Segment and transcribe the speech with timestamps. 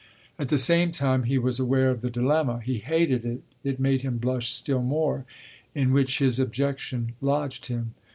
[0.39, 4.01] At the same time he was aware of the dilemma (he hated it; it made
[4.01, 5.25] him blush still more)
[5.75, 7.93] in which his objection lodged him.